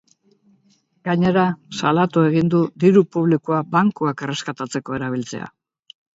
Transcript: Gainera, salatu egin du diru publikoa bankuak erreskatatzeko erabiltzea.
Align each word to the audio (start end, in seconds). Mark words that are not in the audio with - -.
Gainera, 1.09 1.43
salatu 1.81 2.23
egin 2.31 2.49
du 2.55 2.63
diru 2.85 3.05
publikoa 3.17 3.61
bankuak 3.77 4.27
erreskatatzeko 4.29 4.99
erabiltzea. 5.01 5.53